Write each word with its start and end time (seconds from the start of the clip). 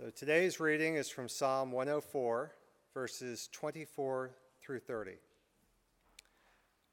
So 0.00 0.10
today's 0.10 0.60
reading 0.60 0.94
is 0.94 1.08
from 1.08 1.28
Psalm 1.28 1.72
104, 1.72 2.52
verses 2.94 3.48
24 3.50 4.30
through 4.62 4.78
30. 4.78 5.14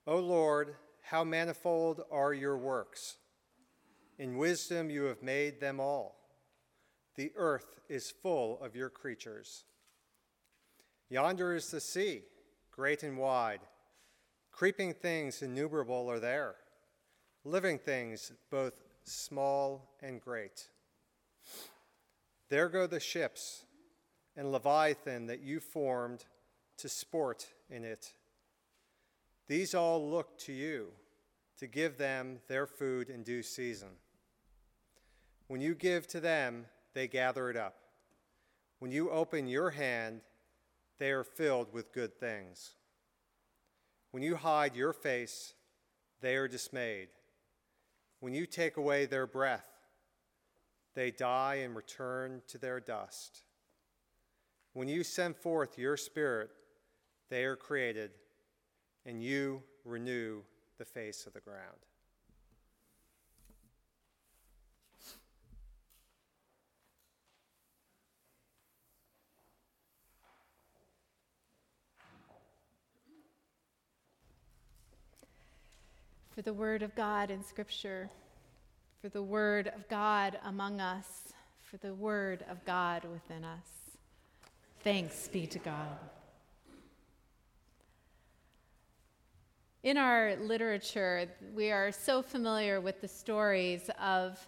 O 0.08 0.18
Lord, 0.18 0.76
how 1.04 1.24
manifold 1.24 2.02
are 2.10 2.34
your 2.34 2.58
works! 2.58 3.18
In 4.18 4.38
wisdom 4.38 4.90
you 4.90 5.04
have 5.04 5.22
made 5.22 5.60
them 5.60 5.80
all. 5.80 6.16
The 7.16 7.32
earth 7.36 7.80
is 7.88 8.10
full 8.10 8.60
of 8.60 8.76
your 8.76 8.90
creatures. 8.90 9.66
Yonder 11.08 11.54
is 11.54 11.70
the 11.70 11.82
sea, 11.82 12.24
great 12.72 13.04
and 13.04 13.20
wide. 13.20 13.62
Creeping 14.52 14.96
things 14.96 15.44
innumerable 15.44 16.10
are 16.10 16.20
there, 16.20 16.56
living 17.44 17.78
things 17.78 18.32
both 18.50 18.74
small 19.04 19.96
and 20.02 20.20
great. 20.20 20.70
There 22.50 22.70
go 22.70 22.88
the 22.88 23.00
ships 23.00 23.66
and 24.36 24.52
Leviathan 24.52 25.28
that 25.28 25.42
you 25.42 25.60
formed 25.60 26.26
to 26.78 26.90
sport 26.90 27.48
in 27.70 27.84
it. 27.84 28.14
These 29.48 29.74
all 29.74 30.10
look 30.10 30.38
to 30.40 30.54
you 30.54 30.88
to 31.60 31.68
give 31.68 31.98
them 31.98 32.40
their 32.48 32.68
food 32.68 33.10
in 33.10 33.24
due 33.24 33.44
season. 33.44 33.90
When 35.48 35.62
you 35.62 35.76
give 35.76 36.08
to 36.08 36.20
them, 36.20 36.66
they 36.94 37.08
gather 37.08 37.50
it 37.50 37.58
up. 37.58 37.76
When 38.80 38.92
you 38.92 39.10
open 39.10 39.48
your 39.48 39.70
hand, 39.70 40.22
they 40.98 41.12
are 41.12 41.24
filled 41.24 41.72
with 41.74 41.94
good 41.94 42.20
things. 42.20 42.76
When 44.12 44.24
you 44.24 44.36
hide 44.36 44.76
your 44.76 44.94
face, 44.94 45.54
they 46.22 46.36
are 46.36 46.48
dismayed. 46.48 47.10
When 48.20 48.34
you 48.34 48.46
take 48.46 48.78
away 48.78 49.06
their 49.06 49.28
breath, 49.28 49.75
they 50.96 51.12
die 51.12 51.56
and 51.56 51.76
return 51.76 52.42
to 52.48 52.58
their 52.58 52.80
dust. 52.80 53.44
When 54.74 54.88
you 54.88 55.04
send 55.04 55.36
forth 55.36 55.78
your 55.78 55.98
spirit, 55.98 56.50
they 57.30 57.44
are 57.44 57.56
created, 57.56 58.12
and 59.06 59.22
you 59.24 59.62
renew 59.84 60.42
the 60.78 60.86
face 60.86 61.28
of 61.28 61.34
the 61.34 61.40
ground. 61.42 61.60
For 76.32 76.42
the 76.42 76.54
word 76.54 76.84
of 76.84 76.94
God 76.96 77.32
in 77.32 77.42
Scripture 77.42 78.10
for 79.06 79.10
the 79.10 79.22
word 79.22 79.68
of 79.68 79.88
God 79.88 80.40
among 80.46 80.82
us, 80.82 81.06
for 81.62 81.78
the 81.78 81.94
word 81.94 82.44
of 82.50 82.66
God 82.66 83.04
within 83.04 83.44
us. 83.44 83.68
Thanks 84.84 85.28
be 85.28 85.46
to 85.46 85.60
God. 85.60 86.00
In 89.84 89.96
our 89.98 90.36
literature, 90.38 91.30
we 91.54 91.70
are 91.70 91.92
so 91.92 92.24
familiar 92.24 92.82
with 92.82 93.00
the 93.00 93.08
stories 93.08 93.92
of, 94.02 94.40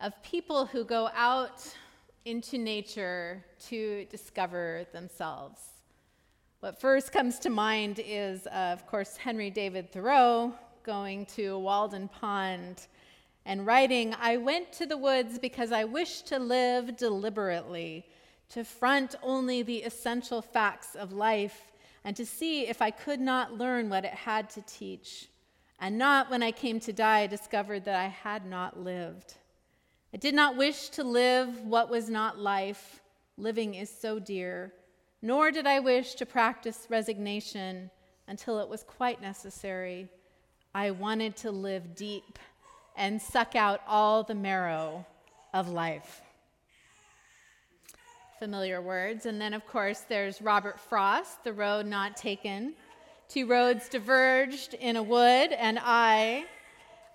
of 0.00 0.12
people 0.22 0.66
who 0.66 0.84
go 0.84 1.10
out 1.12 1.68
into 2.26 2.58
nature 2.58 3.44
to 3.70 4.04
discover 4.04 4.86
themselves. 4.92 5.58
What 6.60 6.80
first 6.80 7.10
comes 7.10 7.40
to 7.40 7.50
mind 7.50 8.00
is, 8.06 8.46
uh, 8.46 8.70
of 8.72 8.86
course, 8.86 9.16
Henry 9.16 9.50
David 9.50 9.90
Thoreau 9.90 10.54
going 10.84 11.26
to 11.34 11.58
Walden 11.58 12.06
Pond 12.06 12.86
and 13.46 13.64
writing, 13.64 14.12
I 14.20 14.36
went 14.36 14.72
to 14.72 14.86
the 14.86 14.98
woods 14.98 15.38
because 15.38 15.70
I 15.70 15.84
wished 15.84 16.26
to 16.26 16.38
live 16.38 16.96
deliberately, 16.96 18.04
to 18.50 18.64
front 18.64 19.14
only 19.22 19.62
the 19.62 19.78
essential 19.78 20.42
facts 20.42 20.96
of 20.96 21.12
life, 21.12 21.70
and 22.04 22.16
to 22.16 22.26
see 22.26 22.66
if 22.66 22.82
I 22.82 22.90
could 22.90 23.20
not 23.20 23.56
learn 23.56 23.88
what 23.88 24.04
it 24.04 24.12
had 24.12 24.50
to 24.50 24.62
teach. 24.62 25.28
And 25.78 25.96
not 25.96 26.28
when 26.28 26.42
I 26.42 26.50
came 26.50 26.80
to 26.80 26.92
die, 26.92 27.20
I 27.20 27.26
discovered 27.28 27.84
that 27.84 27.94
I 27.94 28.08
had 28.08 28.46
not 28.46 28.82
lived. 28.82 29.34
I 30.12 30.16
did 30.16 30.34
not 30.34 30.56
wish 30.56 30.88
to 30.90 31.04
live 31.04 31.60
what 31.62 31.88
was 31.88 32.10
not 32.10 32.38
life. 32.38 33.00
Living 33.36 33.74
is 33.74 33.90
so 33.90 34.18
dear. 34.18 34.72
Nor 35.22 35.52
did 35.52 35.66
I 35.66 35.78
wish 35.78 36.14
to 36.14 36.26
practice 36.26 36.86
resignation 36.90 37.90
until 38.26 38.58
it 38.58 38.68
was 38.68 38.82
quite 38.82 39.20
necessary. 39.20 40.08
I 40.74 40.90
wanted 40.90 41.36
to 41.36 41.50
live 41.52 41.94
deep 41.94 42.38
and 42.96 43.20
suck 43.20 43.54
out 43.54 43.80
all 43.86 44.22
the 44.22 44.34
marrow 44.34 45.04
of 45.52 45.68
life. 45.68 46.22
Familiar 48.38 48.80
words. 48.80 49.26
And 49.26 49.40
then, 49.40 49.54
of 49.54 49.66
course, 49.66 50.00
there's 50.00 50.42
Robert 50.42 50.78
Frost, 50.78 51.44
The 51.44 51.52
Road 51.52 51.86
Not 51.86 52.16
Taken. 52.16 52.74
Two 53.28 53.46
roads 53.46 53.88
diverged 53.88 54.74
in 54.74 54.96
a 54.96 55.02
wood, 55.02 55.52
and 55.52 55.78
I, 55.82 56.44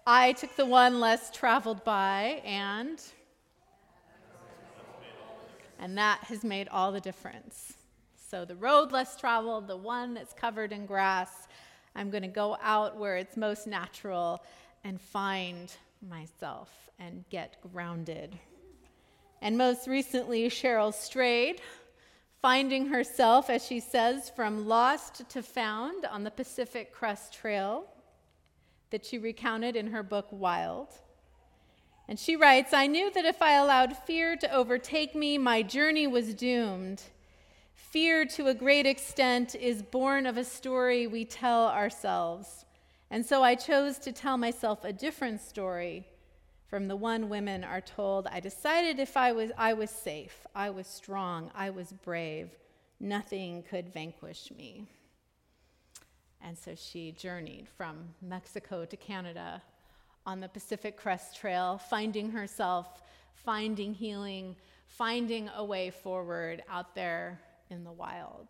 I 0.05 0.33
took 0.33 0.55
the 0.55 0.65
one 0.65 0.99
less 0.99 1.31
traveled 1.31 1.83
by, 1.83 2.41
and, 2.43 3.01
and 5.79 5.97
that 5.97 6.19
has 6.25 6.43
made 6.43 6.67
all 6.67 6.91
the 6.91 6.99
difference. 6.99 7.73
So, 8.29 8.43
the 8.43 8.55
road 8.55 8.91
less 8.91 9.15
traveled, 9.15 9.67
the 9.67 9.77
one 9.77 10.13
that's 10.13 10.33
covered 10.33 10.73
in 10.73 10.85
grass, 10.85 11.47
I'm 11.95 12.09
going 12.09 12.23
to 12.23 12.29
go 12.29 12.57
out 12.61 12.97
where 12.97 13.17
it's 13.17 13.37
most 13.37 13.67
natural 13.67 14.41
and 14.83 14.99
find 14.99 15.71
myself 16.07 16.89
and 16.99 17.23
get 17.29 17.57
grounded. 17.73 18.37
And 19.41 19.57
most 19.57 19.87
recently, 19.87 20.49
Cheryl 20.49 20.93
Strayed, 20.93 21.61
finding 22.41 22.87
herself, 22.87 23.49
as 23.49 23.65
she 23.65 23.79
says, 23.79 24.29
from 24.29 24.67
lost 24.67 25.29
to 25.29 25.41
found 25.41 26.05
on 26.05 26.23
the 26.23 26.31
Pacific 26.31 26.91
Crest 26.91 27.33
Trail 27.33 27.85
that 28.91 29.05
she 29.05 29.17
recounted 29.17 29.75
in 29.75 29.87
her 29.87 30.03
book 30.03 30.27
Wild. 30.31 30.89
And 32.07 32.19
she 32.19 32.35
writes 32.35 32.73
I 32.73 32.87
knew 32.87 33.11
that 33.11 33.25
if 33.25 33.41
I 33.41 33.53
allowed 33.53 33.97
fear 33.97 34.35
to 34.35 34.53
overtake 34.53 35.15
me, 35.15 35.37
my 35.37 35.61
journey 35.61 36.07
was 36.07 36.33
doomed. 36.33 37.01
Fear, 37.73 38.25
to 38.25 38.47
a 38.47 38.53
great 38.53 38.85
extent, 38.85 39.55
is 39.55 39.81
born 39.81 40.25
of 40.25 40.37
a 40.37 40.43
story 40.43 41.07
we 41.07 41.25
tell 41.25 41.67
ourselves. 41.67 42.65
And 43.11 43.25
so 43.25 43.43
I 43.43 43.55
chose 43.55 43.97
to 43.99 44.13
tell 44.13 44.37
myself 44.37 44.85
a 44.85 44.93
different 44.93 45.41
story 45.41 46.07
from 46.69 46.87
the 46.87 46.95
one 46.95 47.27
women 47.27 47.65
are 47.65 47.81
told. 47.81 48.25
I 48.27 48.39
decided 48.39 48.99
if 48.99 49.17
I 49.17 49.33
was, 49.33 49.51
I 49.57 49.73
was 49.73 49.89
safe, 49.89 50.47
I 50.55 50.69
was 50.69 50.87
strong, 50.87 51.51
I 51.53 51.71
was 51.71 51.91
brave, 51.91 52.51
nothing 53.01 53.63
could 53.69 53.91
vanquish 53.93 54.49
me. 54.57 54.85
And 56.41 56.57
so 56.57 56.73
she 56.73 57.11
journeyed 57.11 57.67
from 57.67 57.97
Mexico 58.21 58.85
to 58.85 58.95
Canada 58.95 59.61
on 60.25 60.39
the 60.39 60.47
Pacific 60.47 60.95
Crest 60.95 61.35
Trail, 61.35 61.77
finding 61.77 62.31
herself, 62.31 63.03
finding 63.33 63.93
healing, 63.93 64.55
finding 64.87 65.49
a 65.57 65.65
way 65.65 65.89
forward 65.89 66.63
out 66.69 66.95
there 66.95 67.41
in 67.69 67.83
the 67.83 67.91
wild. 67.91 68.47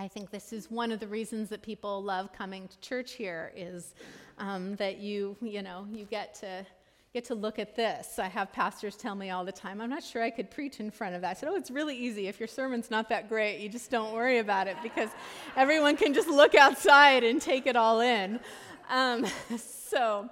I 0.00 0.08
think 0.08 0.30
this 0.30 0.54
is 0.54 0.70
one 0.70 0.92
of 0.92 0.98
the 0.98 1.06
reasons 1.06 1.50
that 1.50 1.60
people 1.60 2.02
love 2.02 2.32
coming 2.32 2.68
to 2.68 2.80
church 2.80 3.12
here 3.12 3.52
is 3.54 3.94
um, 4.38 4.74
that 4.76 4.96
you, 4.96 5.36
you 5.42 5.60
know, 5.60 5.86
you 5.92 6.06
get 6.06 6.34
to 6.36 6.64
get 7.12 7.26
to 7.26 7.34
look 7.34 7.58
at 7.58 7.76
this. 7.76 8.18
I 8.18 8.28
have 8.28 8.50
pastors 8.50 8.96
tell 8.96 9.14
me 9.14 9.28
all 9.28 9.44
the 9.44 9.52
time, 9.52 9.78
I'm 9.78 9.90
not 9.90 10.02
sure 10.02 10.22
I 10.22 10.30
could 10.30 10.50
preach 10.50 10.80
in 10.80 10.90
front 10.90 11.16
of 11.16 11.20
that. 11.20 11.30
I 11.32 11.34
said, 11.34 11.50
Oh, 11.50 11.54
it's 11.54 11.70
really 11.70 11.94
easy. 11.94 12.28
If 12.28 12.40
your 12.40 12.46
sermon's 12.46 12.90
not 12.90 13.10
that 13.10 13.28
great, 13.28 13.60
you 13.60 13.68
just 13.68 13.90
don't 13.90 14.14
worry 14.14 14.38
about 14.38 14.68
it 14.68 14.76
because 14.82 15.10
everyone 15.54 15.98
can 15.98 16.14
just 16.14 16.28
look 16.28 16.54
outside 16.54 17.22
and 17.22 17.42
take 17.42 17.66
it 17.66 17.76
all 17.76 18.00
in. 18.00 18.40
Um, 18.88 19.26
so, 19.58 20.30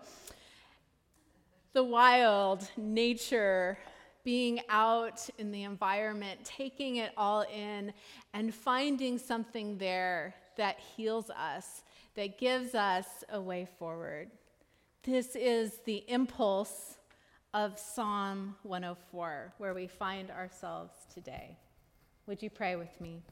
the 1.74 1.84
wild 1.84 2.66
nature 2.78 3.76
being 4.28 4.60
out 4.68 5.26
in 5.38 5.50
the 5.50 5.62
environment, 5.62 6.38
taking 6.44 6.96
it 6.96 7.12
all 7.16 7.46
in, 7.50 7.90
and 8.34 8.54
finding 8.54 9.16
something 9.16 9.78
there 9.78 10.34
that 10.58 10.78
heals 10.78 11.30
us, 11.30 11.82
that 12.14 12.36
gives 12.36 12.74
us 12.74 13.06
a 13.32 13.40
way 13.40 13.66
forward. 13.78 14.30
This 15.02 15.34
is 15.34 15.78
the 15.86 16.04
impulse 16.08 16.98
of 17.54 17.78
Psalm 17.78 18.54
104, 18.64 19.54
where 19.56 19.72
we 19.72 19.86
find 19.86 20.30
ourselves 20.30 20.92
today. 21.14 21.56
Would 22.26 22.42
you 22.42 22.50
pray 22.50 22.76
with 22.76 23.00
me? 23.00 23.22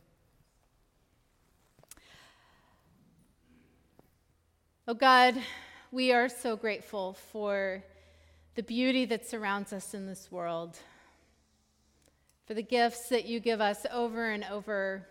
Oh 4.89 4.95
God, 4.95 5.35
we 5.93 6.13
are 6.13 6.31
so 6.31 6.57
grateful 6.57 7.13
for 7.13 7.85
the 8.57 8.63
beauty 8.63 9.05
that 9.05 9.29
surrounds 9.29 9.75
us 9.75 9.93
in 9.93 10.07
this 10.07 10.33
world, 10.33 10.79
for 12.47 12.55
the 12.55 12.63
gifts 12.63 13.11
that 13.11 13.27
you 13.27 13.39
give 13.39 13.61
us 13.61 13.85
over 13.93 14.31
and 14.31 14.45
over 14.51 15.07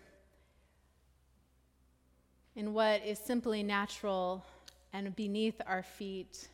in 2.56 2.74
what 2.74 3.06
is 3.06 3.20
simply 3.20 3.62
natural 3.62 4.44
and 4.94 5.16
beneath 5.16 5.62
our 5.68 5.84
feet 5.84 6.48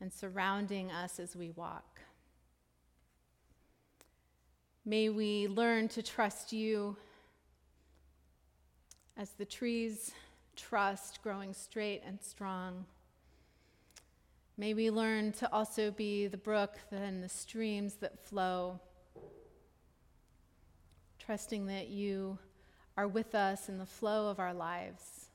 and 0.00 0.12
surrounding 0.12 0.92
us 0.92 1.18
as 1.18 1.34
we 1.34 1.50
walk. 1.50 2.00
May 4.84 5.08
we 5.08 5.48
learn 5.48 5.88
to 5.88 6.02
trust 6.02 6.52
you 6.52 6.96
as 9.16 9.30
the 9.30 9.44
trees 9.44 10.12
trust 10.54 11.20
growing 11.22 11.52
straight 11.52 12.02
and 12.06 12.20
strong. 12.22 12.84
May 14.56 14.74
we 14.74 14.90
learn 14.90 15.32
to 15.32 15.52
also 15.52 15.90
be 15.90 16.26
the 16.26 16.36
brook 16.36 16.78
and 16.90 17.22
the 17.22 17.28
streams 17.28 17.94
that 17.94 18.24
flow, 18.26 18.80
trusting 21.18 21.66
that 21.66 21.88
you 21.88 22.38
are 22.96 23.08
with 23.08 23.34
us 23.34 23.68
in 23.68 23.78
the 23.78 23.86
flow 23.86 24.28
of 24.28 24.38
our 24.38 24.52
lives. 24.52 25.30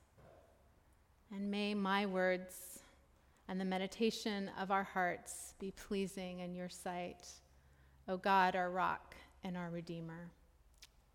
And 1.33 1.49
may 1.49 1.73
my 1.73 2.05
words 2.05 2.79
and 3.49 3.59
the 3.59 3.65
meditation 3.65 4.51
of 4.59 4.71
our 4.71 4.83
hearts 4.83 5.55
be 5.59 5.71
pleasing 5.71 6.39
in 6.39 6.53
your 6.53 6.69
sight, 6.69 7.25
O 8.07 8.17
God, 8.17 8.55
our 8.55 8.69
rock 8.69 9.15
and 9.43 9.57
our 9.57 9.69
Redeemer. 9.69 10.29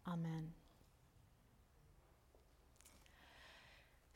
Amen. 0.08 0.61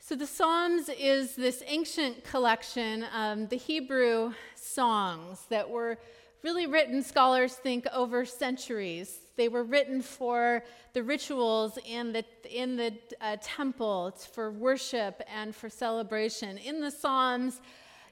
So, 0.07 0.15
the 0.15 0.25
Psalms 0.25 0.89
is 0.97 1.35
this 1.35 1.61
ancient 1.67 2.23
collection, 2.23 3.05
um, 3.13 3.47
the 3.47 3.57
Hebrew 3.57 4.31
songs 4.55 5.45
that 5.49 5.69
were 5.69 5.97
really 6.43 6.65
written, 6.65 7.03
scholars 7.03 7.55
think, 7.55 7.85
over 7.91 8.23
centuries. 8.23 9.19
They 9.35 9.49
were 9.49 9.65
written 9.65 10.01
for 10.01 10.63
the 10.93 11.03
rituals 11.03 11.77
in 11.85 12.13
the, 12.13 12.23
in 12.49 12.77
the 12.77 12.93
uh, 13.19 13.35
temple, 13.41 14.13
for 14.31 14.49
worship 14.49 15.21
and 15.27 15.53
for 15.53 15.69
celebration. 15.69 16.57
In 16.57 16.79
the 16.79 16.89
Psalms 16.89 17.59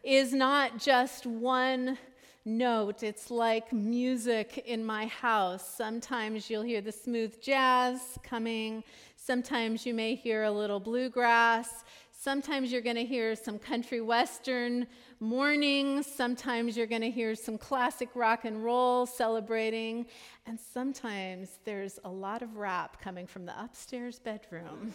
is 0.03 0.33
not 0.33 0.77
just 0.77 1.25
one 1.25 1.98
note, 2.44 3.03
it's 3.03 3.31
like 3.31 3.71
music 3.71 4.63
in 4.68 4.86
my 4.86 5.07
house. 5.07 5.75
Sometimes 5.75 6.50
you'll 6.50 6.62
hear 6.62 6.81
the 6.81 6.91
smooth 6.91 7.41
jazz 7.41 8.01
coming. 8.21 8.83
Sometimes 9.25 9.88
you 9.88 9.95
may 9.95 10.13
hear 10.13 10.44
a 10.44 10.51
little 10.51 10.80
bluegrass. 10.80 11.83
Sometimes 12.12 12.72
you're 12.72 12.80
going 12.80 12.95
to 12.95 13.06
hear 13.06 13.36
some 13.36 13.57
country 13.57 14.00
western 14.00 14.86
mornings. 15.19 16.06
Sometimes 16.06 16.77
you're 16.77 16.86
going 16.86 17.01
to 17.01 17.10
hear 17.10 17.33
some 17.33 17.57
classic 17.57 18.10
rock 18.13 18.45
and 18.45 18.63
roll 18.63 19.07
celebrating. 19.07 20.06
And 20.45 20.60
sometimes 20.60 21.57
there's 21.66 21.98
a 22.06 22.10
lot 22.10 22.44
of 22.44 22.57
rap 22.57 23.01
coming 23.01 23.25
from 23.25 23.48
the 23.48 23.60
upstairs 23.60 24.19
bedroom. 24.19 24.94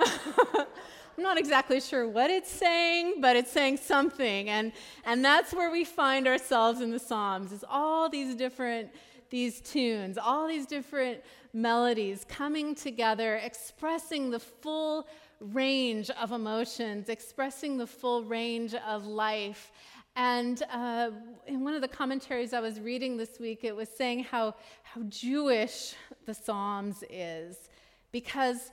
I'm 0.00 1.22
not 1.22 1.38
exactly 1.38 1.80
sure 1.80 2.08
what 2.08 2.28
it's 2.28 2.50
saying, 2.50 3.20
but 3.20 3.36
it's 3.36 3.52
saying 3.52 3.76
something. 3.76 4.48
And, 4.48 4.72
and 5.04 5.24
that's 5.24 5.54
where 5.54 5.70
we 5.70 5.84
find 5.84 6.26
ourselves 6.26 6.80
in 6.80 6.90
the 6.90 6.98
Psalms, 6.98 7.52
is 7.52 7.64
all 7.68 8.08
these 8.08 8.34
different 8.34 8.90
these 9.30 9.60
tunes, 9.60 10.18
all 10.18 10.46
these 10.46 10.66
different 10.66 11.20
melodies 11.52 12.24
coming 12.28 12.74
together, 12.74 13.36
expressing 13.36 14.30
the 14.30 14.38
full 14.38 15.08
range 15.40 16.10
of 16.10 16.32
emotions, 16.32 17.08
expressing 17.08 17.78
the 17.78 17.86
full 17.86 18.24
range 18.24 18.74
of 18.74 19.06
life. 19.06 19.72
And 20.16 20.62
uh, 20.70 21.10
in 21.46 21.64
one 21.64 21.74
of 21.74 21.80
the 21.80 21.88
commentaries 21.88 22.52
I 22.52 22.60
was 22.60 22.80
reading 22.80 23.16
this 23.16 23.38
week, 23.38 23.64
it 23.64 23.74
was 23.74 23.88
saying 23.88 24.24
how, 24.24 24.54
how 24.82 25.02
Jewish 25.08 25.94
the 26.26 26.34
Psalms 26.34 27.04
is. 27.08 27.70
Because 28.12 28.70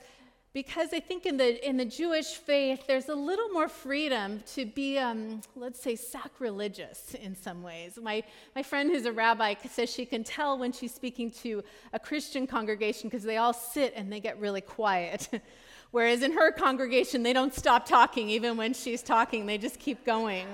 because 0.54 0.92
I 0.92 1.00
think 1.00 1.26
in 1.26 1.36
the, 1.36 1.68
in 1.68 1.76
the 1.76 1.84
Jewish 1.84 2.34
faith, 2.34 2.86
there's 2.86 3.08
a 3.08 3.14
little 3.14 3.48
more 3.50 3.68
freedom 3.68 4.42
to 4.54 4.64
be, 4.64 4.98
um, 4.98 5.42
let's 5.54 5.80
say, 5.80 5.94
sacrilegious 5.94 7.14
in 7.14 7.36
some 7.36 7.62
ways. 7.62 7.98
My, 8.02 8.22
my 8.56 8.62
friend 8.62 8.90
who's 8.90 9.04
a 9.04 9.12
rabbi 9.12 9.54
says 9.70 9.90
she 9.90 10.06
can 10.06 10.24
tell 10.24 10.58
when 10.58 10.72
she's 10.72 10.94
speaking 10.94 11.30
to 11.42 11.62
a 11.92 11.98
Christian 11.98 12.46
congregation 12.46 13.10
because 13.10 13.24
they 13.24 13.36
all 13.36 13.52
sit 13.52 13.92
and 13.94 14.10
they 14.10 14.20
get 14.20 14.40
really 14.40 14.62
quiet. 14.62 15.28
Whereas 15.90 16.22
in 16.22 16.32
her 16.32 16.50
congregation, 16.50 17.22
they 17.22 17.32
don't 17.32 17.54
stop 17.54 17.86
talking 17.86 18.28
even 18.30 18.56
when 18.56 18.74
she's 18.74 19.02
talking, 19.02 19.46
they 19.46 19.58
just 19.58 19.78
keep 19.78 20.04
going. 20.04 20.46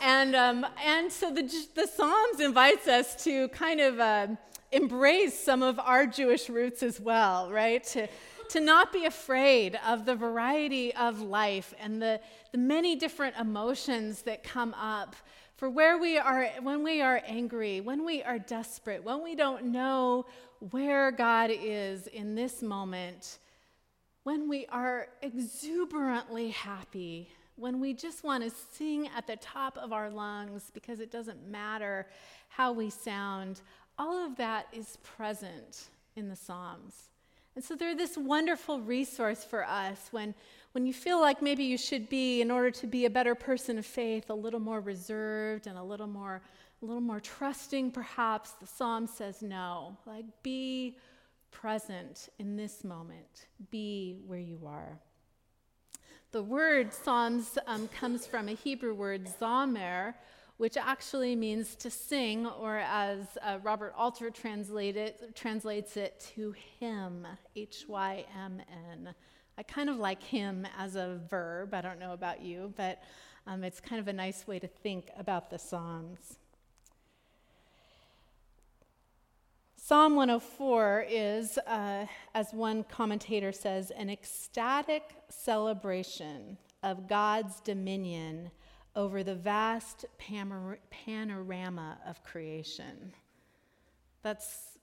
And, 0.00 0.36
um, 0.36 0.66
and 0.84 1.10
so 1.10 1.32
the, 1.32 1.42
the 1.74 1.86
Psalms 1.86 2.40
invites 2.40 2.86
us 2.86 3.24
to 3.24 3.48
kind 3.48 3.80
of 3.80 3.98
uh, 3.98 4.26
embrace 4.70 5.38
some 5.38 5.62
of 5.62 5.78
our 5.78 6.06
Jewish 6.06 6.48
roots 6.48 6.82
as 6.82 7.00
well, 7.00 7.50
right? 7.50 7.82
To, 7.84 8.06
to 8.50 8.60
not 8.60 8.92
be 8.92 9.04
afraid 9.04 9.78
of 9.86 10.04
the 10.04 10.14
variety 10.14 10.94
of 10.94 11.20
life 11.20 11.74
and 11.80 12.00
the, 12.00 12.20
the 12.52 12.58
many 12.58 12.96
different 12.96 13.36
emotions 13.36 14.22
that 14.22 14.42
come 14.42 14.74
up. 14.74 15.14
For 15.56 15.68
where 15.68 15.98
we 15.98 16.18
are, 16.18 16.46
when 16.62 16.84
we 16.84 17.02
are 17.02 17.20
angry, 17.26 17.80
when 17.80 18.04
we 18.04 18.22
are 18.22 18.38
desperate, 18.38 19.02
when 19.02 19.22
we 19.24 19.34
don't 19.34 19.66
know 19.66 20.26
where 20.70 21.10
God 21.10 21.50
is 21.52 22.06
in 22.06 22.34
this 22.34 22.62
moment, 22.62 23.38
when 24.22 24.48
we 24.48 24.66
are 24.66 25.08
exuberantly 25.22 26.50
happy, 26.50 27.30
when 27.56 27.80
we 27.80 27.92
just 27.92 28.22
want 28.22 28.44
to 28.44 28.52
sing 28.72 29.08
at 29.16 29.26
the 29.26 29.36
top 29.36 29.76
of 29.78 29.92
our 29.92 30.10
lungs 30.10 30.70
because 30.72 31.00
it 31.00 31.10
doesn't 31.10 31.48
matter 31.48 32.06
how 32.48 32.72
we 32.72 32.88
sound, 32.88 33.60
all 33.98 34.24
of 34.24 34.36
that 34.36 34.68
is 34.72 34.96
present 35.02 35.88
in 36.14 36.28
the 36.28 36.36
Psalms. 36.36 37.07
And 37.58 37.64
so 37.64 37.74
they're 37.74 37.96
this 37.96 38.16
wonderful 38.16 38.80
resource 38.80 39.42
for 39.42 39.64
us 39.64 39.98
when, 40.12 40.32
when 40.70 40.86
you 40.86 40.94
feel 40.94 41.20
like 41.20 41.42
maybe 41.42 41.64
you 41.64 41.76
should 41.76 42.08
be, 42.08 42.40
in 42.40 42.52
order 42.52 42.70
to 42.70 42.86
be 42.86 43.04
a 43.04 43.10
better 43.10 43.34
person 43.34 43.78
of 43.78 43.84
faith, 43.84 44.30
a 44.30 44.34
little 44.34 44.60
more 44.60 44.78
reserved 44.78 45.66
and 45.66 45.76
a 45.76 45.82
little 45.82 46.06
more, 46.06 46.40
a 46.80 46.86
little 46.86 47.00
more 47.00 47.18
trusting, 47.18 47.90
perhaps. 47.90 48.52
The 48.52 48.66
psalm 48.68 49.08
says 49.08 49.42
no. 49.42 49.96
Like, 50.06 50.26
be 50.44 50.98
present 51.50 52.28
in 52.38 52.54
this 52.54 52.84
moment, 52.84 53.46
be 53.72 54.20
where 54.28 54.38
you 54.38 54.60
are. 54.64 54.96
The 56.30 56.44
word 56.44 56.94
Psalms 56.94 57.58
um, 57.66 57.88
comes 57.88 58.24
from 58.24 58.48
a 58.48 58.52
Hebrew 58.52 58.94
word, 58.94 59.28
zamer, 59.40 60.14
which 60.58 60.76
actually 60.76 61.34
means 61.36 61.76
to 61.76 61.88
sing, 61.88 62.46
or 62.46 62.78
as 62.78 63.38
uh, 63.42 63.58
Robert 63.62 63.94
Alter 63.96 64.26
it, 64.26 65.34
translates 65.34 65.96
it, 65.96 66.32
to 66.34 66.54
hymn, 66.78 67.26
H 67.56 67.84
Y 67.88 68.24
M 68.36 68.60
N. 68.90 69.14
I 69.56 69.62
kind 69.62 69.88
of 69.88 69.96
like 69.96 70.22
hymn 70.22 70.66
as 70.76 70.96
a 70.96 71.20
verb. 71.30 71.74
I 71.74 71.80
don't 71.80 72.00
know 72.00 72.12
about 72.12 72.42
you, 72.42 72.72
but 72.76 73.02
um, 73.46 73.64
it's 73.64 73.80
kind 73.80 74.00
of 74.00 74.08
a 74.08 74.12
nice 74.12 74.46
way 74.46 74.58
to 74.58 74.66
think 74.66 75.10
about 75.16 75.48
the 75.48 75.58
Psalms. 75.58 76.38
Psalm 79.76 80.16
104 80.16 81.06
is, 81.08 81.56
uh, 81.66 82.04
as 82.34 82.52
one 82.52 82.84
commentator 82.84 83.52
says, 83.52 83.90
an 83.92 84.10
ecstatic 84.10 85.14
celebration 85.30 86.58
of 86.82 87.08
God's 87.08 87.60
dominion 87.60 88.50
over 88.98 89.22
the 89.22 89.34
vast 89.34 90.04
panorama 90.18 91.98
of 92.04 92.24
creation. 92.24 93.12
That 94.22 94.42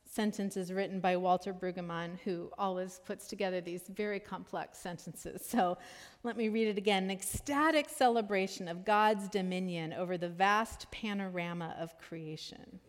sentence 0.10 0.56
is 0.56 0.72
written 0.72 1.02
by 1.02 1.18
Walter 1.18 1.54
Brueggemann, 1.54 2.18
who 2.24 2.50
always 2.58 3.02
puts 3.06 3.28
together 3.28 3.60
these 3.60 3.84
very 3.90 4.22
complex 4.22 4.80
sentences. 4.80 5.46
So 5.46 5.78
let 6.24 6.38
me 6.38 6.48
read 6.48 6.70
it 6.70 6.78
again. 6.78 7.04
An 7.04 7.12
ecstatic 7.12 7.90
celebration 7.90 8.70
of 8.70 8.86
God's 8.86 9.28
dominion 9.28 9.92
over 9.92 10.18
the 10.18 10.30
vast 10.30 10.90
panorama 10.92 11.76
of 11.78 12.00
creation. 12.00 12.80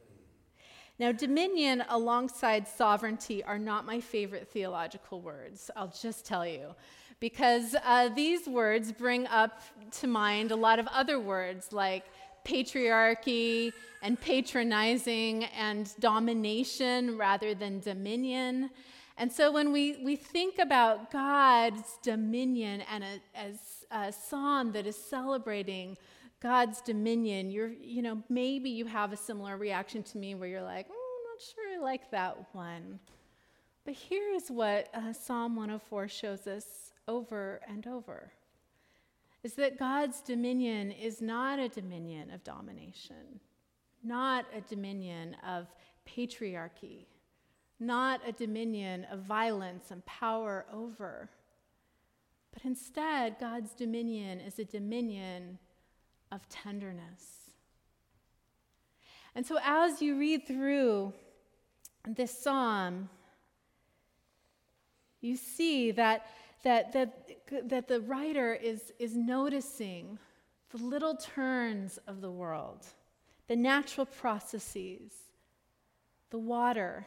Now, 1.00 1.10
dominion 1.10 1.82
alongside 1.88 2.68
sovereignty 2.68 3.42
are 3.42 3.58
not 3.58 3.84
my 3.84 4.00
favorite 4.00 4.46
theological 4.46 5.20
words, 5.20 5.72
I'll 5.74 5.92
just 6.00 6.24
tell 6.24 6.46
you 6.46 6.76
because 7.20 7.74
uh, 7.84 8.08
these 8.10 8.46
words 8.46 8.92
bring 8.92 9.26
up 9.28 9.62
to 10.00 10.06
mind 10.06 10.50
a 10.50 10.56
lot 10.56 10.78
of 10.78 10.86
other 10.88 11.18
words 11.18 11.72
like 11.72 12.04
patriarchy 12.44 13.72
and 14.02 14.20
patronizing 14.20 15.44
and 15.44 15.92
domination 15.98 17.16
rather 17.18 17.54
than 17.54 17.80
dominion. 17.80 18.70
And 19.18 19.32
so 19.32 19.50
when 19.50 19.72
we, 19.72 19.96
we 20.04 20.14
think 20.14 20.58
about 20.58 21.10
God's 21.10 21.98
dominion 22.02 22.82
and 22.92 23.02
a, 23.02 23.20
as 23.34 23.56
a 23.90 24.12
psalm 24.12 24.72
that 24.72 24.86
is 24.86 24.96
celebrating 24.96 25.96
God's 26.40 26.82
dominion, 26.82 27.50
you're, 27.50 27.72
you 27.72 28.02
know, 28.02 28.22
maybe 28.28 28.68
you 28.68 28.84
have 28.84 29.12
a 29.12 29.16
similar 29.16 29.56
reaction 29.56 30.02
to 30.04 30.18
me 30.18 30.34
where 30.34 30.48
you're 30.48 30.62
like, 30.62 30.86
oh, 30.90 30.92
I'm 30.92 31.34
not 31.34 31.42
sure 31.42 31.64
I 31.74 31.82
like 31.82 32.10
that 32.10 32.36
one. 32.52 33.00
But 33.84 33.94
here 33.94 34.30
is 34.34 34.50
what 34.50 34.88
uh, 34.94 35.12
Psalm 35.12 35.56
104 35.56 36.08
shows 36.08 36.46
us 36.46 36.85
over 37.08 37.60
and 37.68 37.86
over 37.86 38.32
is 39.42 39.54
that 39.54 39.78
God's 39.78 40.20
dominion 40.20 40.90
is 40.90 41.20
not 41.20 41.58
a 41.58 41.68
dominion 41.68 42.30
of 42.32 42.42
domination, 42.42 43.40
not 44.02 44.44
a 44.54 44.60
dominion 44.62 45.36
of 45.46 45.68
patriarchy, 46.06 47.06
not 47.78 48.20
a 48.26 48.32
dominion 48.32 49.06
of 49.10 49.20
violence 49.20 49.90
and 49.90 50.04
power 50.04 50.66
over. 50.72 51.30
But 52.52 52.64
instead, 52.64 53.36
God's 53.38 53.72
dominion 53.72 54.40
is 54.40 54.58
a 54.58 54.64
dominion 54.64 55.58
of 56.32 56.48
tenderness. 56.48 57.52
And 59.34 59.46
so, 59.46 59.58
as 59.62 60.00
you 60.00 60.18
read 60.18 60.46
through 60.46 61.12
this 62.06 62.36
psalm, 62.42 63.10
you 65.20 65.36
see 65.36 65.90
that, 65.92 66.26
that, 66.62 66.92
that, 66.92 67.68
that 67.68 67.88
the 67.88 68.00
writer 68.00 68.54
is, 68.54 68.92
is 68.98 69.16
noticing 69.16 70.18
the 70.70 70.78
little 70.78 71.14
turns 71.14 71.98
of 72.06 72.20
the 72.20 72.30
world, 72.30 72.86
the 73.46 73.56
natural 73.56 74.06
processes, 74.06 75.12
the 76.30 76.38
water. 76.38 77.06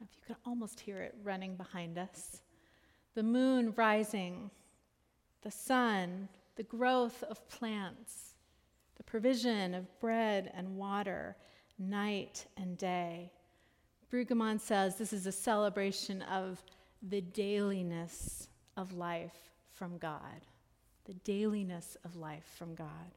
If 0.00 0.08
you 0.16 0.22
can 0.26 0.36
almost 0.44 0.80
hear 0.80 1.00
it 1.00 1.14
running 1.22 1.56
behind 1.56 1.98
us, 1.98 2.42
the 3.14 3.22
moon 3.22 3.72
rising, 3.76 4.50
the 5.42 5.50
sun, 5.50 6.28
the 6.56 6.62
growth 6.64 7.22
of 7.24 7.48
plants, 7.48 8.34
the 8.96 9.04
provision 9.04 9.74
of 9.74 10.00
bread 10.00 10.50
and 10.54 10.76
water, 10.76 11.36
night 11.78 12.46
and 12.56 12.76
day. 12.76 13.30
Brueggemann 14.12 14.60
says 14.60 14.96
this 14.96 15.12
is 15.12 15.26
a 15.26 15.32
celebration 15.32 16.22
of 16.22 16.62
the 17.02 17.20
dailiness 17.20 18.48
of 18.76 18.92
life 18.92 19.50
from 19.72 19.98
God. 19.98 20.46
The 21.04 21.14
dailiness 21.14 21.96
of 22.04 22.16
life 22.16 22.54
from 22.56 22.74
God. 22.74 23.12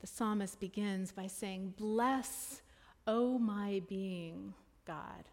The 0.00 0.06
psalmist 0.06 0.58
begins 0.60 1.12
by 1.12 1.28
saying, 1.28 1.74
Bless, 1.76 2.60
O 3.06 3.38
my 3.38 3.82
being, 3.88 4.52
God. 4.86 5.28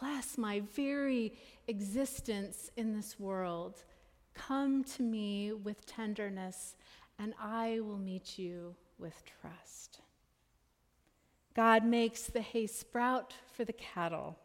Bless 0.00 0.38
my 0.38 0.60
very 0.74 1.32
existence 1.66 2.70
in 2.76 2.94
this 2.94 3.18
world. 3.18 3.82
Come 4.34 4.84
to 4.84 5.02
me 5.02 5.52
with 5.52 5.84
tenderness, 5.86 6.76
and 7.18 7.34
I 7.40 7.80
will 7.80 7.98
meet 7.98 8.38
you 8.38 8.76
with 8.98 9.22
trust. 9.40 10.00
God 11.54 11.84
makes 11.84 12.22
the 12.22 12.40
hay 12.40 12.68
sprout 12.68 13.34
for 13.52 13.64
the 13.64 13.72
cattle, 13.72 14.38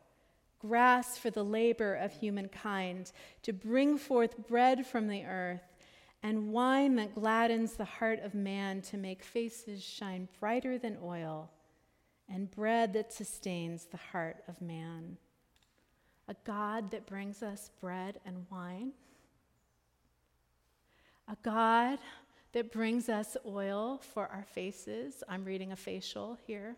grass 0.66 1.18
for 1.18 1.30
the 1.30 1.44
labor 1.44 1.94
of 1.94 2.14
humankind, 2.14 3.12
to 3.42 3.52
bring 3.52 3.98
forth 3.98 4.48
bread 4.48 4.88
from 4.88 5.10
the 5.10 5.26
earth, 5.26 5.76
and 6.24 6.54
wine 6.54 6.96
that 6.96 7.14
gladdens 7.14 7.74
the 7.74 7.84
heart 7.84 8.20
of 8.24 8.34
man 8.34 8.82
to 8.82 8.96
make 8.96 9.24
faces 9.24 9.84
shine 9.84 10.30
brighter 10.40 10.78
than 10.78 10.98
oil, 11.04 11.52
and 12.30 12.50
bread 12.50 12.94
that 12.94 13.12
sustains 13.12 13.86
the 13.86 13.98
heart 13.98 14.38
of 14.48 14.62
man. 14.62 15.18
A 16.30 16.36
God 16.46 16.92
that 16.92 17.06
brings 17.06 17.44
us 17.44 17.70
bread 17.82 18.22
and 18.26 18.46
wine. 18.50 18.94
A 21.28 21.36
God 21.44 22.00
that 22.54 22.72
brings 22.72 23.10
us 23.10 23.36
oil 23.46 24.00
for 24.14 24.28
our 24.28 24.46
faces. 24.54 25.24
I'm 25.28 25.44
reading 25.44 25.74
a 25.74 25.76
facial 25.76 26.38
here. 26.48 26.78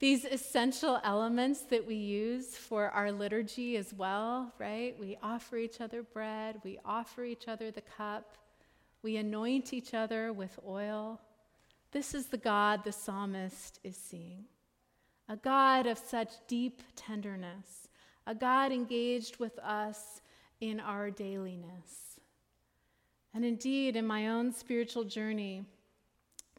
These 0.00 0.24
essential 0.24 1.00
elements 1.02 1.62
that 1.62 1.86
we 1.86 1.96
use 1.96 2.56
for 2.56 2.90
our 2.90 3.10
liturgy 3.10 3.76
as 3.76 3.92
well, 3.92 4.52
right? 4.58 4.94
We 4.98 5.18
offer 5.22 5.56
each 5.56 5.80
other 5.80 6.02
bread, 6.02 6.60
we 6.62 6.78
offer 6.84 7.24
each 7.24 7.48
other 7.48 7.70
the 7.70 7.80
cup, 7.80 8.38
we 9.02 9.16
anoint 9.16 9.72
each 9.72 9.94
other 9.94 10.32
with 10.32 10.58
oil. 10.66 11.20
This 11.90 12.14
is 12.14 12.26
the 12.26 12.36
God 12.36 12.84
the 12.84 12.92
psalmist 12.92 13.80
is 13.82 13.96
seeing 13.96 14.44
a 15.28 15.36
God 15.36 15.86
of 15.86 15.98
such 15.98 16.32
deep 16.46 16.82
tenderness, 16.96 17.88
a 18.26 18.34
God 18.34 18.72
engaged 18.72 19.38
with 19.38 19.58
us 19.58 20.22
in 20.60 20.80
our 20.80 21.10
dailiness. 21.10 22.20
And 23.34 23.44
indeed, 23.44 23.94
in 23.94 24.06
my 24.06 24.28
own 24.28 24.52
spiritual 24.52 25.04
journey, 25.04 25.64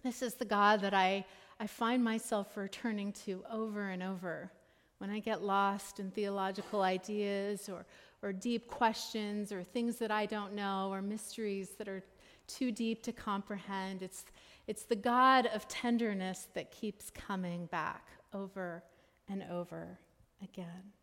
this 0.04 0.22
is 0.22 0.36
the 0.36 0.46
God 0.46 0.82
that 0.82 0.94
I, 0.94 1.26
I 1.60 1.68
find 1.68 2.04
myself 2.04 2.56
returning 2.56 3.12
to 3.26 3.44
over 3.52 3.90
and 3.90 4.02
over 4.02 4.52
when 5.00 5.10
I 5.10 5.20
get 5.20 5.44
lost 5.44 6.00
in 6.00 6.12
theological 6.12 6.82
ideas 6.82 7.68
or, 7.68 7.86
or 8.22 8.32
deep 8.32 8.68
questions 8.68 9.52
or 9.52 9.64
things 9.64 9.98
that 9.98 10.12
I 10.12 10.26
don't 10.26 10.54
know 10.54 10.90
or 10.92 11.02
mysteries 11.02 11.72
that 11.78 11.88
are 11.88 12.04
too 12.48 12.72
deep 12.72 13.04
to 13.04 13.12
comprehend. 13.12 14.02
It's, 14.02 14.26
it's 14.68 14.84
the 14.84 14.96
God 14.96 15.48
of 15.48 15.68
tenderness 15.68 16.48
that 16.54 16.72
keeps 16.72 17.10
coming 17.10 17.66
back 17.68 18.08
over 18.34 18.84
and 19.28 19.44
over 19.52 20.00
again. 20.44 20.94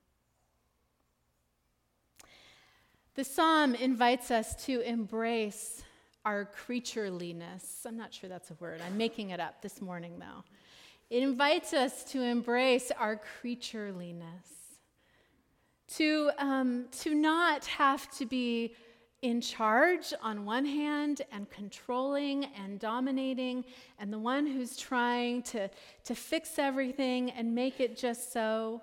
The 3.15 3.25
psalm 3.25 3.75
invites 3.75 4.31
us 4.31 4.65
to 4.67 4.81
embrace 4.81 5.83
our 6.27 6.51
creatureliness. 6.67 7.87
I'm 7.87 7.97
not 7.97 8.13
sure 8.13 8.29
that's 8.29 8.51
a 8.51 8.55
word, 8.55 8.83
I'm 8.85 8.99
making 8.99 9.31
it 9.31 9.39
up 9.39 9.63
this 9.63 9.81
morning 9.81 10.19
though. 10.19 10.43
It 11.09 11.23
invites 11.23 11.73
us 11.73 12.03
to 12.11 12.21
embrace 12.21 12.91
our 12.99 13.21
creatureliness, 13.41 14.81
to, 15.95 16.33
um, 16.39 16.87
to 17.03 17.15
not 17.15 17.65
have 17.67 18.11
to 18.19 18.27
be 18.27 18.75
in 19.23 19.41
charge 19.41 20.13
on 20.21 20.45
one 20.45 20.65
hand 20.65 21.23
and 21.31 21.49
controlling 21.49 22.47
and 22.61 22.81
dominating, 22.81 23.65
and 24.01 24.13
the 24.13 24.19
one 24.19 24.49
who's 24.49 24.77
trying 24.77 25.43
to, 25.43 25.71
to 26.03 26.15
fix 26.17 26.59
everything 26.59 27.31
and 27.31 27.55
make 27.55 27.79
it 27.79 27.97
just 27.97 28.33
so. 28.33 28.83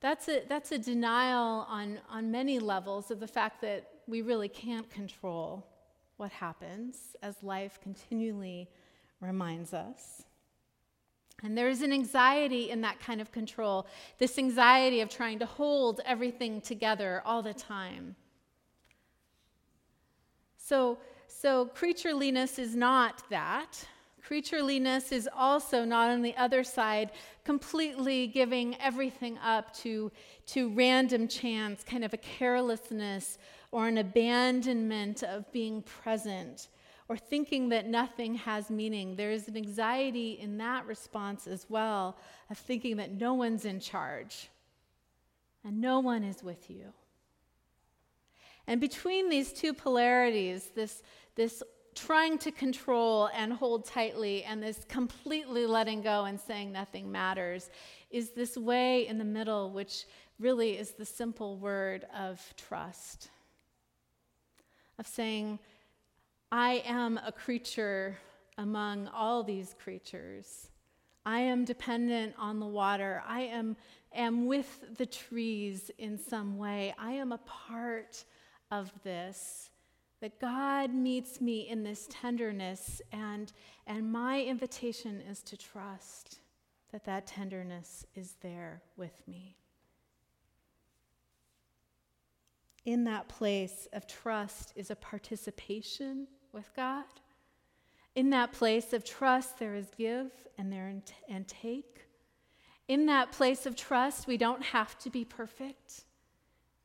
That's 0.00 0.30
a, 0.30 0.44
that's 0.48 0.72
a 0.72 0.78
denial 0.78 1.66
on, 1.68 1.98
on 2.08 2.30
many 2.30 2.58
levels 2.58 3.10
of 3.10 3.20
the 3.20 3.28
fact 3.28 3.60
that 3.60 3.86
we 4.06 4.22
really 4.22 4.48
can't 4.48 4.88
control 4.88 5.66
what 6.20 6.30
happens 6.30 7.16
as 7.22 7.42
life 7.42 7.80
continually 7.82 8.68
reminds 9.20 9.72
us. 9.72 10.22
And 11.42 11.56
there 11.56 11.70
is 11.70 11.80
an 11.80 11.92
anxiety 11.92 12.70
in 12.70 12.82
that 12.82 13.00
kind 13.00 13.22
of 13.22 13.32
control, 13.32 13.86
this 14.18 14.36
anxiety 14.38 15.00
of 15.00 15.08
trying 15.08 15.38
to 15.38 15.46
hold 15.46 16.02
everything 16.04 16.60
together 16.60 17.22
all 17.24 17.42
the 17.42 17.54
time. 17.54 18.14
So, 20.58 20.98
so 21.26 21.70
creatureliness 21.74 22.58
is 22.58 22.76
not 22.76 23.22
that. 23.30 23.82
Creatureliness 24.22 25.12
is 25.12 25.26
also 25.34 25.86
not 25.86 26.10
on 26.10 26.20
the 26.20 26.36
other 26.36 26.62
side, 26.62 27.12
completely 27.44 28.26
giving 28.26 28.76
everything 28.78 29.38
up 29.38 29.74
to, 29.78 30.12
to 30.48 30.68
random 30.74 31.26
chance, 31.26 31.82
kind 31.82 32.04
of 32.04 32.12
a 32.12 32.18
carelessness 32.18 33.38
or 33.72 33.88
an 33.88 33.98
abandonment 33.98 35.22
of 35.22 35.50
being 35.52 35.82
present 35.82 36.68
or 37.08 37.16
thinking 37.16 37.68
that 37.70 37.88
nothing 37.88 38.36
has 38.36 38.70
meaning. 38.70 39.16
There 39.16 39.32
is 39.32 39.48
an 39.48 39.56
anxiety 39.56 40.38
in 40.40 40.58
that 40.58 40.86
response 40.86 41.46
as 41.46 41.66
well 41.68 42.16
of 42.50 42.58
thinking 42.58 42.96
that 42.98 43.12
no 43.12 43.34
one's 43.34 43.64
in 43.64 43.80
charge 43.80 44.48
and 45.64 45.80
no 45.80 46.00
one 46.00 46.24
is 46.24 46.42
with 46.42 46.70
you. 46.70 46.92
And 48.66 48.80
between 48.80 49.28
these 49.28 49.52
two 49.52 49.74
polarities, 49.74 50.70
this, 50.74 51.02
this 51.34 51.62
trying 51.94 52.38
to 52.38 52.52
control 52.52 53.28
and 53.34 53.52
hold 53.52 53.84
tightly, 53.84 54.44
and 54.44 54.62
this 54.62 54.84
completely 54.88 55.66
letting 55.66 56.02
go 56.02 56.24
and 56.24 56.38
saying 56.38 56.70
nothing 56.70 57.10
matters, 57.10 57.70
is 58.10 58.30
this 58.30 58.56
way 58.56 59.06
in 59.06 59.18
the 59.18 59.24
middle, 59.24 59.70
which 59.70 60.06
really 60.38 60.78
is 60.78 60.92
the 60.92 61.04
simple 61.04 61.56
word 61.58 62.06
of 62.16 62.40
trust. 62.56 63.30
Of 65.00 65.06
saying, 65.06 65.58
I 66.52 66.82
am 66.84 67.18
a 67.24 67.32
creature 67.32 68.18
among 68.58 69.08
all 69.08 69.42
these 69.42 69.74
creatures. 69.82 70.68
I 71.24 71.40
am 71.40 71.64
dependent 71.64 72.34
on 72.38 72.60
the 72.60 72.66
water. 72.66 73.22
I 73.26 73.44
am, 73.44 73.78
am 74.14 74.44
with 74.44 74.98
the 74.98 75.06
trees 75.06 75.90
in 75.96 76.18
some 76.18 76.58
way. 76.58 76.94
I 76.98 77.12
am 77.12 77.32
a 77.32 77.38
part 77.38 78.22
of 78.70 78.92
this 79.02 79.70
that 80.20 80.38
God 80.38 80.92
meets 80.92 81.40
me 81.40 81.66
in 81.66 81.82
this 81.82 82.06
tenderness, 82.10 83.00
and, 83.10 83.50
and 83.86 84.12
my 84.12 84.42
invitation 84.42 85.22
is 85.22 85.40
to 85.44 85.56
trust 85.56 86.40
that 86.92 87.06
that 87.06 87.26
tenderness 87.26 88.04
is 88.14 88.34
there 88.42 88.82
with 88.98 89.22
me. 89.26 89.56
In 92.84 93.04
that 93.04 93.28
place 93.28 93.88
of 93.92 94.06
trust 94.06 94.72
is 94.74 94.90
a 94.90 94.96
participation 94.96 96.26
with 96.52 96.70
God. 96.74 97.04
In 98.14 98.30
that 98.30 98.52
place 98.52 98.92
of 98.92 99.04
trust, 99.04 99.58
there 99.58 99.74
is 99.74 99.90
give 99.96 100.30
and 100.58 100.72
there 100.72 100.92
and 101.28 101.48
take. 101.48 102.06
In 102.88 103.06
that 103.06 103.30
place 103.30 103.66
of 103.66 103.76
trust, 103.76 104.26
we 104.26 104.36
don't 104.36 104.62
have 104.62 104.98
to 105.00 105.10
be 105.10 105.24
perfect. 105.24 106.04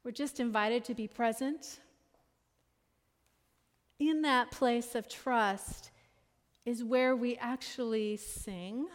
We're 0.04 0.12
just 0.12 0.40
invited 0.40 0.86
to 0.86 0.94
be 0.94 1.08
present. 1.08 1.80
In 3.98 4.22
that 4.22 4.52
place 4.52 4.94
of 4.94 5.10
trust 5.10 5.90
is 6.66 6.84
where 6.84 7.16
we 7.16 7.38
actually 7.38 8.18
sing, 8.18 8.88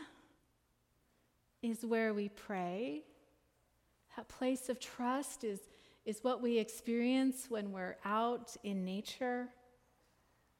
is 1.62 1.84
where 1.84 2.14
we 2.14 2.28
pray. 2.28 3.02
That 4.16 4.28
place 4.28 4.68
of 4.68 4.78
trust 4.78 5.42
is, 5.42 5.60
is 6.10 6.24
what 6.24 6.42
we 6.42 6.58
experience 6.58 7.46
when 7.48 7.70
we're 7.70 7.96
out 8.04 8.56
in 8.64 8.84
nature. 8.84 9.48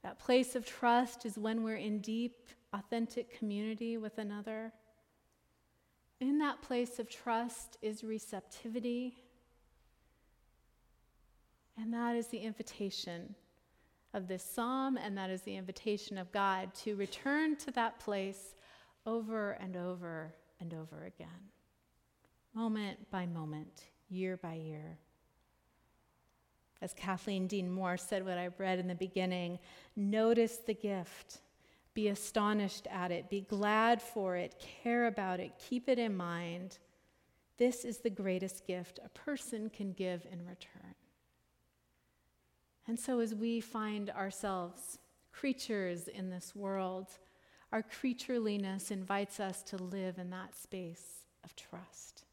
That 0.05 0.19
place 0.19 0.55
of 0.55 0.65
trust 0.65 1.27
is 1.27 1.37
when 1.37 1.65
we're 1.65 1.75
in 1.75 1.99
deep, 1.99 2.51
authentic 2.73 3.37
community 3.37 3.99
with 3.99 4.19
another. 4.19 4.73
in 6.21 6.39
that 6.39 6.61
place 6.63 6.99
of 6.99 7.09
trust 7.09 7.79
is 7.83 8.05
receptivity. 8.05 9.25
And 11.77 11.93
that 11.95 12.15
is 12.15 12.27
the 12.27 12.39
invitation 12.39 13.35
of 14.13 14.29
this 14.29 14.45
psalm, 14.45 14.99
and 14.99 15.17
that 15.17 15.31
is 15.31 15.43
the 15.43 15.57
invitation 15.57 16.19
of 16.19 16.31
God 16.31 16.75
to 16.85 16.95
return 16.97 17.57
to 17.57 17.71
that 17.73 17.99
place 17.99 18.55
over 19.07 19.53
and 19.53 19.77
over 19.77 20.35
and 20.61 20.75
over 20.75 21.05
again, 21.05 21.49
moment 22.55 23.11
by 23.11 23.25
moment, 23.25 23.85
year 24.11 24.37
by 24.37 24.55
year. 24.55 24.99
As 26.83 26.95
Kathleen 26.95 27.47
Dean 27.47 27.71
Moore 27.71 27.97
said, 27.97 28.25
what 28.25 28.39
I 28.39 28.49
read 28.59 28.79
in 28.79 28.89
the 28.89 28.95
beginning 28.95 29.59
notice 29.97 30.57
the 30.57 30.75
gift, 30.75 31.41
be 31.93 32.09
astonished 32.09 32.87
at 32.91 33.11
it, 33.11 33.29
be 33.29 33.43
glad 33.43 34.01
for 34.01 34.37
it, 34.37 34.63
care 34.83 35.07
about 35.07 35.41
it, 35.41 35.53
keep 35.59 35.89
it 35.89 35.99
in 35.99 36.17
mind. 36.17 36.79
This 37.59 37.85
is 37.85 37.99
the 37.99 38.11
greatest 38.11 38.67
gift 38.67 38.99
a 39.05 39.09
person 39.11 39.69
can 39.69 39.93
give 39.93 40.27
in 40.33 40.47
return. 40.47 40.95
And 42.87 42.99
so, 42.99 43.21
as 43.21 43.35
we 43.35 43.61
find 43.61 44.09
ourselves 44.11 44.99
creatures 45.33 46.09
in 46.09 46.31
this 46.31 46.55
world, 46.55 47.09
our 47.73 47.83
creatureliness 47.83 48.91
invites 48.91 49.39
us 49.39 49.63
to 49.65 49.77
live 49.77 50.19
in 50.19 50.31
that 50.31 50.57
space 50.57 51.27
of 51.45 51.55
trust. 51.55 52.25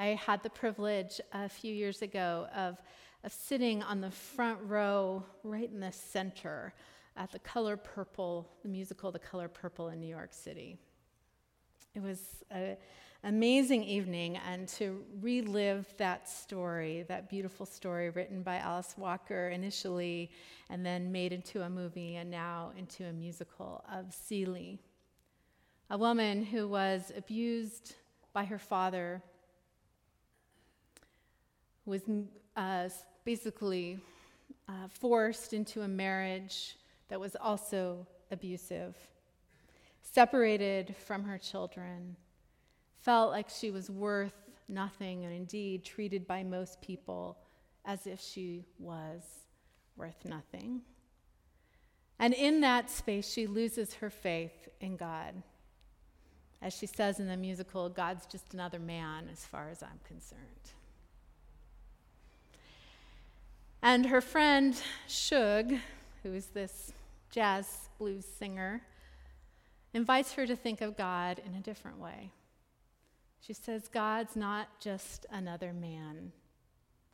I 0.00 0.14
had 0.14 0.42
the 0.42 0.48
privilege 0.48 1.20
a 1.30 1.46
few 1.46 1.74
years 1.74 2.00
ago 2.00 2.46
of, 2.56 2.80
of 3.22 3.34
sitting 3.34 3.82
on 3.82 4.00
the 4.00 4.10
front 4.10 4.58
row, 4.62 5.22
right 5.44 5.70
in 5.70 5.78
the 5.78 5.92
center, 5.92 6.72
at 7.18 7.30
the 7.30 7.38
Color 7.40 7.76
Purple, 7.76 8.48
the 8.62 8.70
musical 8.70 9.12
The 9.12 9.18
Color 9.18 9.48
Purple 9.48 9.88
in 9.88 10.00
New 10.00 10.06
York 10.06 10.32
City. 10.32 10.78
It 11.94 12.02
was 12.02 12.42
an 12.50 12.78
amazing 13.24 13.84
evening 13.84 14.38
and 14.38 14.66
to 14.68 15.04
relive 15.20 15.86
that 15.98 16.26
story, 16.30 17.04
that 17.08 17.28
beautiful 17.28 17.66
story 17.66 18.08
written 18.08 18.42
by 18.42 18.56
Alice 18.56 18.94
Walker 18.96 19.50
initially 19.50 20.30
and 20.70 20.86
then 20.86 21.12
made 21.12 21.34
into 21.34 21.60
a 21.60 21.68
movie 21.68 22.16
and 22.16 22.30
now 22.30 22.72
into 22.74 23.04
a 23.04 23.12
musical 23.12 23.84
of 23.92 24.14
Celie, 24.14 24.80
a 25.90 25.98
woman 25.98 26.42
who 26.42 26.66
was 26.66 27.12
abused 27.14 27.96
by 28.32 28.46
her 28.46 28.58
father, 28.58 29.22
was 31.86 32.02
uh, 32.56 32.88
basically 33.24 33.98
uh, 34.68 34.88
forced 34.88 35.52
into 35.52 35.82
a 35.82 35.88
marriage 35.88 36.76
that 37.08 37.18
was 37.18 37.36
also 37.40 38.06
abusive, 38.30 38.96
separated 40.02 40.94
from 40.96 41.24
her 41.24 41.38
children 41.38 42.16
felt 43.00 43.30
like 43.30 43.48
she 43.48 43.70
was 43.70 43.90
worth 43.90 44.34
nothing 44.68 45.24
and 45.24 45.34
indeed 45.34 45.84
treated 45.84 46.26
by 46.26 46.42
most 46.42 46.80
people 46.80 47.38
as 47.84 48.06
if 48.06 48.20
she 48.20 48.64
was 48.78 49.22
worth 49.96 50.24
nothing. 50.24 50.82
And 52.18 52.34
in 52.34 52.60
that 52.60 52.90
space, 52.90 53.30
she 53.30 53.46
loses 53.46 53.94
her 53.94 54.10
faith 54.10 54.68
in 54.80 54.96
God. 54.96 55.42
As 56.60 56.74
she 56.74 56.86
says 56.86 57.18
in 57.18 57.26
the 57.26 57.38
musical, 57.38 57.88
God's 57.88 58.26
just 58.26 58.52
another 58.52 58.78
man 58.78 59.28
as 59.32 59.46
far 59.46 59.70
as 59.70 59.82
I'm 59.82 60.00
concerned. 60.06 60.40
And 63.82 64.06
her 64.06 64.20
friend, 64.20 64.80
Shug, 65.08 65.74
who 66.22 66.34
is 66.34 66.46
this 66.46 66.92
jazz 67.30 67.88
blues 67.98 68.26
singer, 68.26 68.82
invites 69.94 70.34
her 70.34 70.46
to 70.46 70.54
think 70.54 70.80
of 70.80 70.96
God 70.96 71.40
in 71.46 71.54
a 71.54 71.60
different 71.60 71.98
way. 71.98 72.30
She 73.40 73.54
says, 73.54 73.88
God's 73.88 74.36
not 74.36 74.68
just 74.80 75.24
another 75.30 75.72
man. 75.72 76.32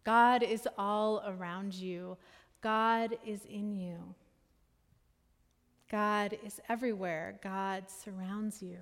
God 0.02 0.42
is 0.42 0.68
all 0.76 1.22
around 1.26 1.74
you. 1.74 2.16
God 2.62 3.16
is 3.24 3.44
in 3.44 3.72
you. 3.72 4.14
God 5.90 6.36
is 6.44 6.60
everywhere. 6.68 7.38
God 7.42 7.84
surrounds 7.88 8.60
you. 8.60 8.78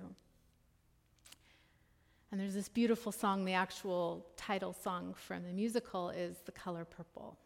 And 2.31 2.41
there's 2.41 2.55
this 2.55 2.67
beautiful 2.67 3.11
song, 3.11 3.45
the 3.45 3.53
actual 3.53 4.25
title 4.35 4.73
song 4.73 5.13
from 5.15 5.43
the 5.43 5.53
musical 5.53 6.09
is 6.09 6.37
The 6.45 6.51
Color 6.51 6.85
Purple. 6.85 7.37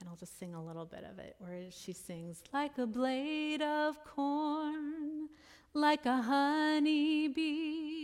And 0.00 0.08
I'll 0.08 0.16
just 0.16 0.38
sing 0.38 0.54
a 0.54 0.64
little 0.64 0.86
bit 0.86 1.04
of 1.04 1.18
it, 1.18 1.36
where 1.38 1.70
she 1.70 1.92
sings, 1.92 2.42
Like 2.52 2.78
a 2.78 2.86
blade 2.86 3.62
of 3.62 4.02
corn, 4.04 5.28
like 5.74 6.06
a 6.06 6.22
honeybee 6.22 8.00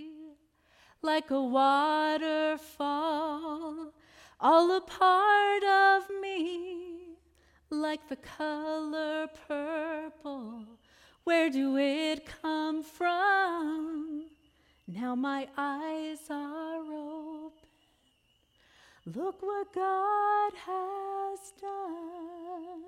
like 1.06 1.30
a 1.30 1.40
waterfall, 1.40 2.82
all 4.40 4.76
a 4.76 4.80
part 4.80 5.62
of 5.62 6.10
me, 6.20 7.16
like 7.70 8.08
the 8.08 8.16
color 8.16 9.28
purple. 9.46 10.64
Where 11.22 11.48
do 11.48 11.76
it 11.76 12.26
come 12.42 12.82
from? 12.82 14.26
Now 14.88 15.14
my 15.14 15.46
eyes 15.56 16.18
are 16.28 16.82
open. 16.82 17.52
Look 19.06 19.42
what 19.42 19.72
God 19.72 20.52
has 20.66 21.15
done. 21.60 22.82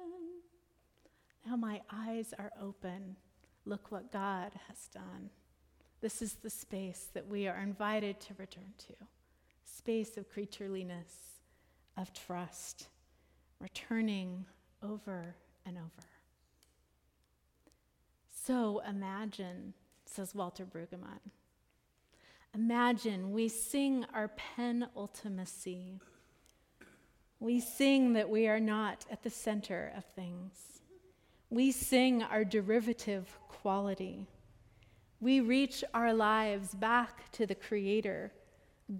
Now 1.46 1.57
my 1.57 1.81
eyes 1.92 2.35
are 2.38 2.52
open. 2.61 3.16
Look 3.64 3.90
what 3.90 4.12
God 4.12 4.52
has 4.68 4.88
done. 4.88 5.31
This 6.00 6.22
is 6.22 6.35
the 6.35 6.50
space 6.50 7.09
that 7.14 7.26
we 7.26 7.48
are 7.48 7.59
invited 7.59 8.20
to 8.20 8.35
return 8.38 8.72
to 8.87 8.94
space 9.64 10.16
of 10.16 10.31
creatureliness, 10.33 11.38
of 11.96 12.12
trust, 12.12 12.88
returning 13.61 14.44
over 14.83 15.35
and 15.66 15.76
over. 15.76 16.09
So 18.46 18.81
imagine, 18.88 19.74
says 20.07 20.35
Walter 20.35 20.64
Brueggemann, 20.64 21.20
imagine 22.54 23.33
we 23.33 23.48
sing 23.48 24.07
our 24.14 24.31
penultimacy. 24.57 26.00
We 27.40 27.61
sing 27.61 28.14
that 28.14 28.29
we 28.29 28.48
are 28.48 28.61
not 28.61 29.07
at 29.11 29.22
the 29.22 29.31
center 29.31 29.92
of 29.96 30.05
things. 30.05 30.81
We 31.51 31.72
sing 31.72 32.22
our 32.22 32.44
derivative 32.44 33.38
quality 33.48 34.27
we 35.20 35.40
reach 35.40 35.83
our 35.94 36.14
lives 36.14 36.74
back 36.74 37.31
to 37.33 37.46
the 37.46 37.55
Creator, 37.55 38.33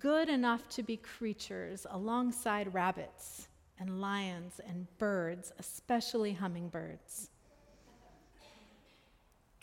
good 0.01 0.29
enough 0.29 0.68
to 0.70 0.83
be 0.83 0.96
creatures 0.96 1.87
alongside 1.90 2.74
rabbits 2.74 3.46
and 3.79 4.01
lions 4.01 4.61
and 4.66 4.87
birds, 4.98 5.53
especially 5.61 6.33
hummingbirds. 6.33 7.31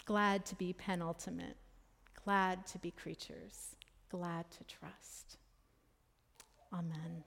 Glad 0.06 0.46
to 0.46 0.56
be 0.56 0.72
penultimate, 0.72 1.58
glad 2.24 2.66
to 2.68 2.80
be 2.80 2.92
creatures, 2.92 3.76
glad 4.10 4.50
to 4.52 4.64
trust. 4.64 5.38
Amen. 6.72 7.24